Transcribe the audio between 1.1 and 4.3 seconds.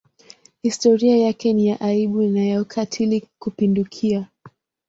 yake ni ya aibu na ya ukatili kupindukia.